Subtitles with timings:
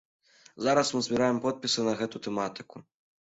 [0.67, 2.83] Зараз мы збіраем подпісы на гэту тэматыку.